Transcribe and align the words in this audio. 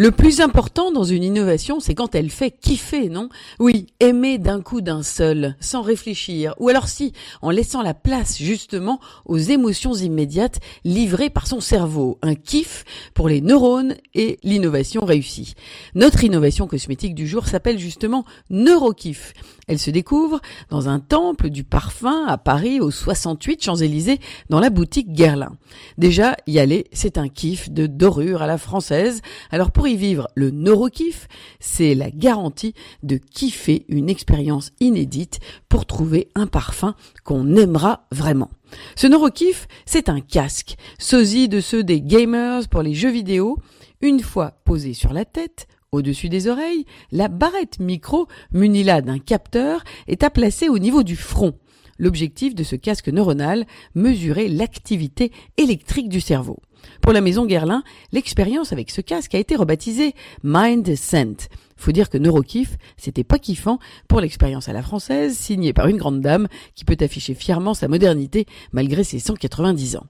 Le 0.00 0.12
plus 0.12 0.40
important 0.40 0.92
dans 0.92 1.04
une 1.04 1.22
innovation, 1.22 1.78
c'est 1.78 1.94
quand 1.94 2.14
elle 2.14 2.30
fait 2.30 2.50
kiffer, 2.50 3.10
non? 3.10 3.28
Oui, 3.58 3.88
aimer 4.00 4.38
d'un 4.38 4.62
coup 4.62 4.80
d'un 4.80 5.02
seul, 5.02 5.56
sans 5.60 5.82
réfléchir, 5.82 6.54
ou 6.58 6.70
alors 6.70 6.88
si, 6.88 7.12
en 7.42 7.50
laissant 7.50 7.82
la 7.82 7.92
place 7.92 8.38
justement 8.38 8.98
aux 9.26 9.36
émotions 9.36 9.92
immédiates 9.92 10.58
livrées 10.84 11.28
par 11.28 11.46
son 11.46 11.60
cerveau, 11.60 12.18
un 12.22 12.34
kiff 12.34 12.86
pour 13.12 13.28
les 13.28 13.42
neurones 13.42 13.94
et 14.14 14.38
l'innovation 14.42 15.04
réussie. 15.04 15.52
Notre 15.94 16.24
innovation 16.24 16.66
cosmétique 16.66 17.14
du 17.14 17.28
jour 17.28 17.46
s'appelle 17.46 17.78
justement 17.78 18.24
NeuroKiff. 18.48 19.34
Elle 19.68 19.78
se 19.78 19.90
découvre 19.90 20.40
dans 20.70 20.88
un 20.88 20.98
temple 20.98 21.50
du 21.50 21.62
parfum 21.62 22.24
à 22.26 22.38
Paris 22.38 22.80
au 22.80 22.90
68 22.90 23.62
Champs-Élysées 23.62 24.18
dans 24.48 24.60
la 24.60 24.70
boutique 24.70 25.12
Guerlain. 25.12 25.52
Déjà, 25.98 26.36
y 26.46 26.58
aller, 26.58 26.86
c'est 26.92 27.18
un 27.18 27.28
kiff 27.28 27.70
de 27.70 27.86
dorure 27.86 28.40
à 28.40 28.46
la 28.46 28.58
française. 28.58 29.20
Alors 29.52 29.70
pour 29.70 29.86
vivre 29.96 30.28
le 30.34 30.50
neurokiff, 30.50 31.28
c'est 31.58 31.94
la 31.94 32.10
garantie 32.10 32.74
de 33.02 33.16
kiffer 33.16 33.84
une 33.88 34.08
expérience 34.08 34.72
inédite 34.80 35.40
pour 35.68 35.86
trouver 35.86 36.28
un 36.34 36.46
parfum 36.46 36.94
qu'on 37.24 37.56
aimera 37.56 38.06
vraiment. 38.12 38.50
Ce 38.96 39.06
neurokiff, 39.06 39.68
c'est 39.86 40.08
un 40.08 40.20
casque, 40.20 40.76
sosie 40.98 41.48
de 41.48 41.60
ceux 41.60 41.82
des 41.84 42.00
gamers 42.00 42.68
pour 42.68 42.82
les 42.82 42.94
jeux 42.94 43.10
vidéo. 43.10 43.58
Une 44.00 44.20
fois 44.20 44.52
posé 44.64 44.94
sur 44.94 45.12
la 45.12 45.24
tête, 45.24 45.66
au-dessus 45.92 46.28
des 46.28 46.46
oreilles, 46.46 46.86
la 47.10 47.28
barrette 47.28 47.80
micro, 47.80 48.28
munie 48.52 48.84
là 48.84 49.02
d'un 49.02 49.18
capteur, 49.18 49.82
est 50.06 50.22
à 50.22 50.30
placer 50.30 50.68
au 50.68 50.78
niveau 50.78 51.02
du 51.02 51.16
front. 51.16 51.54
L'objectif 51.98 52.54
de 52.54 52.62
ce 52.62 52.76
casque 52.76 53.08
neuronal, 53.08 53.66
mesurer 53.94 54.48
l'activité 54.48 55.32
électrique 55.58 56.08
du 56.08 56.20
cerveau. 56.20 56.60
Pour 57.00 57.12
la 57.12 57.20
maison 57.20 57.46
Guerlain, 57.46 57.82
l'expérience 58.12 58.72
avec 58.72 58.90
ce 58.90 59.00
casque 59.00 59.34
a 59.34 59.38
été 59.38 59.56
rebaptisée 59.56 60.14
Mind 60.42 60.94
Scent. 60.94 61.48
Faut 61.76 61.92
dire 61.92 62.10
que 62.10 62.18
Neurokiff, 62.18 62.76
c'était 62.96 63.24
pas 63.24 63.38
kiffant 63.38 63.78
pour 64.06 64.20
l'expérience 64.20 64.68
à 64.68 64.72
la 64.72 64.82
française, 64.82 65.36
signée 65.36 65.72
par 65.72 65.88
une 65.88 65.96
grande 65.96 66.20
dame 66.20 66.46
qui 66.74 66.84
peut 66.84 66.96
afficher 67.00 67.34
fièrement 67.34 67.74
sa 67.74 67.88
modernité 67.88 68.46
malgré 68.72 69.02
ses 69.02 69.18
190 69.18 69.96
ans. 69.96 70.06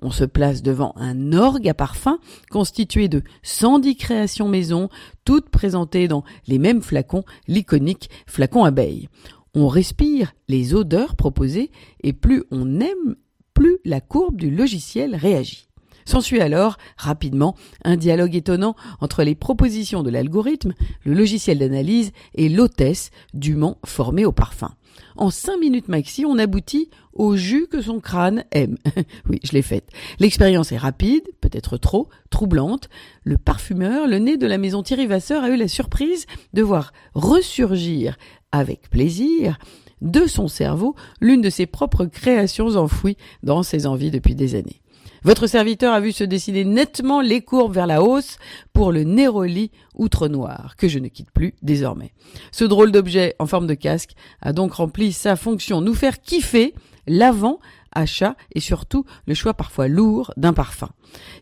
On 0.00 0.10
se 0.12 0.24
place 0.24 0.62
devant 0.62 0.92
un 0.96 1.32
orgue 1.32 1.68
à 1.68 1.74
parfum 1.74 2.20
constitué 2.50 3.08
de 3.08 3.22
110 3.42 3.96
créations 3.96 4.48
maison, 4.48 4.88
toutes 5.24 5.50
présentées 5.50 6.06
dans 6.06 6.22
les 6.46 6.58
mêmes 6.58 6.82
flacons, 6.82 7.24
l'iconique 7.48 8.08
flacon 8.26 8.64
abeille. 8.64 9.08
On 9.54 9.66
respire 9.66 10.34
les 10.46 10.74
odeurs 10.74 11.16
proposées 11.16 11.72
et 12.02 12.12
plus 12.12 12.44
on 12.52 12.80
aime, 12.80 13.16
plus 13.54 13.78
la 13.84 14.00
courbe 14.00 14.36
du 14.36 14.50
logiciel 14.50 15.16
réagit. 15.16 15.67
S'ensuit 16.08 16.40
alors, 16.40 16.78
rapidement, 16.96 17.54
un 17.84 17.98
dialogue 17.98 18.34
étonnant 18.34 18.74
entre 19.02 19.24
les 19.24 19.34
propositions 19.34 20.02
de 20.02 20.08
l'algorithme, 20.08 20.72
le 21.04 21.12
logiciel 21.12 21.58
d'analyse 21.58 22.12
et 22.34 22.48
l'hôtesse 22.48 23.10
dûment 23.34 23.76
formée 23.84 24.24
au 24.24 24.32
parfum. 24.32 24.74
En 25.16 25.28
cinq 25.28 25.58
minutes 25.58 25.88
maxi, 25.88 26.24
on 26.24 26.38
aboutit 26.38 26.88
au 27.12 27.36
jus 27.36 27.66
que 27.70 27.82
son 27.82 28.00
crâne 28.00 28.44
aime. 28.52 28.78
oui, 29.28 29.38
je 29.44 29.52
l'ai 29.52 29.60
faite. 29.60 29.90
L'expérience 30.18 30.72
est 30.72 30.78
rapide, 30.78 31.24
peut-être 31.42 31.76
trop, 31.76 32.08
troublante. 32.30 32.88
Le 33.22 33.36
parfumeur, 33.36 34.06
le 34.06 34.16
nez 34.18 34.38
de 34.38 34.46
la 34.46 34.56
maison 34.56 34.82
Thierry 34.82 35.06
Vasseur, 35.06 35.44
a 35.44 35.50
eu 35.50 35.56
la 35.56 35.68
surprise 35.68 36.24
de 36.54 36.62
voir 36.62 36.94
ressurgir 37.12 38.16
avec 38.50 38.88
plaisir 38.88 39.58
de 40.00 40.26
son 40.26 40.48
cerveau 40.48 40.94
l'une 41.20 41.42
de 41.42 41.50
ses 41.50 41.66
propres 41.66 42.06
créations 42.06 42.76
enfouies 42.76 43.18
dans 43.42 43.62
ses 43.62 43.86
envies 43.86 44.10
depuis 44.10 44.34
des 44.34 44.54
années. 44.54 44.80
Votre 45.24 45.46
serviteur 45.46 45.92
a 45.92 46.00
vu 46.00 46.12
se 46.12 46.24
dessiner 46.24 46.64
nettement 46.64 47.20
les 47.20 47.40
courbes 47.40 47.74
vers 47.74 47.86
la 47.86 48.02
hausse 48.02 48.38
pour 48.72 48.92
le 48.92 49.04
Néroli 49.04 49.70
outre 49.94 50.28
noir, 50.28 50.74
que 50.76 50.88
je 50.88 50.98
ne 50.98 51.08
quitte 51.08 51.30
plus 51.30 51.54
désormais. 51.62 52.12
Ce 52.52 52.64
drôle 52.64 52.92
d'objet 52.92 53.34
en 53.38 53.46
forme 53.46 53.66
de 53.66 53.74
casque 53.74 54.12
a 54.40 54.52
donc 54.52 54.74
rempli 54.74 55.12
sa 55.12 55.36
fonction, 55.36 55.80
nous 55.80 55.94
faire 55.94 56.20
kiffer 56.20 56.74
l'avant 57.06 57.58
achat 57.92 58.36
et 58.54 58.60
surtout 58.60 59.04
le 59.26 59.34
choix 59.34 59.54
parfois 59.54 59.88
lourd 59.88 60.32
d'un 60.36 60.52
parfum. 60.52 60.90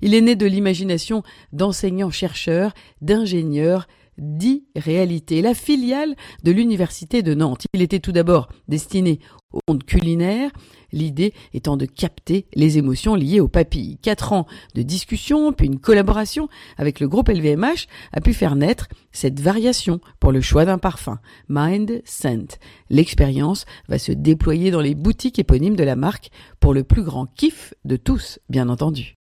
Il 0.00 0.14
est 0.14 0.20
né 0.20 0.36
de 0.36 0.46
l'imagination 0.46 1.22
d'enseignants-chercheurs, 1.52 2.72
d'ingénieurs, 3.02 3.86
d'e-réalité, 4.18 5.42
la 5.42 5.54
filiale 5.54 6.16
de 6.42 6.52
l'université 6.52 7.22
de 7.22 7.34
Nantes. 7.34 7.66
Il 7.74 7.82
était 7.82 8.00
tout 8.00 8.12
d'abord 8.12 8.48
destiné 8.68 9.20
au 9.52 9.60
monde 9.68 9.84
culinaire, 9.84 10.50
l'idée 10.92 11.32
étant 11.54 11.76
de 11.76 11.86
capter 11.86 12.46
les 12.54 12.78
émotions 12.78 13.14
liées 13.14 13.40
aux 13.40 13.48
papilles. 13.48 13.98
Quatre 13.98 14.32
ans 14.32 14.46
de 14.74 14.82
discussion, 14.82 15.52
puis 15.52 15.66
une 15.66 15.78
collaboration 15.78 16.48
avec 16.76 17.00
le 17.00 17.08
groupe 17.08 17.28
LVMH 17.28 17.86
a 18.12 18.20
pu 18.20 18.34
faire 18.34 18.56
naître 18.56 18.88
cette 19.12 19.40
variation 19.40 20.00
pour 20.20 20.32
le 20.32 20.40
choix 20.40 20.64
d'un 20.64 20.78
parfum, 20.78 21.18
Mind 21.48 22.02
Scent. 22.04 22.58
L'expérience 22.90 23.64
va 23.88 23.98
se 23.98 24.12
déployer 24.12 24.70
dans 24.70 24.80
les 24.80 24.94
boutiques 24.94 25.38
éponymes 25.38 25.76
de 25.76 25.84
la 25.84 25.96
marque 25.96 26.30
pour 26.60 26.74
le 26.74 26.84
plus 26.84 27.02
grand 27.02 27.26
kiff 27.26 27.74
de 27.84 27.96
tous, 27.96 28.38
bien 28.48 28.68
entendu. 28.68 29.15